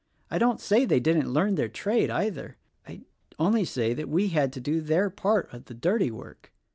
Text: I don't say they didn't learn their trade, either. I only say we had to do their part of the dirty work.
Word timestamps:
I 0.31 0.39
don't 0.39 0.59
say 0.59 0.83
they 0.85 0.99
didn't 0.99 1.31
learn 1.31 1.53
their 1.53 1.69
trade, 1.69 2.09
either. 2.09 2.57
I 2.87 3.01
only 3.37 3.63
say 3.65 3.93
we 3.93 4.29
had 4.29 4.51
to 4.53 4.59
do 4.59 4.81
their 4.81 5.11
part 5.11 5.53
of 5.53 5.65
the 5.65 5.75
dirty 5.75 6.09
work. 6.09 6.51